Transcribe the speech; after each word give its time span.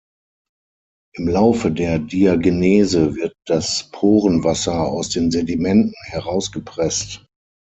Im 1.15 1.27
Laufe 1.27 1.69
der 1.71 1.99
Diagenese 1.99 3.13
wird 3.17 3.35
das 3.45 3.91
Porenwasser 3.91 4.87
aus 4.87 5.09
den 5.09 5.29
Sedimenten 5.29 5.93
heraus 6.07 6.51
gepresst. 6.51 7.23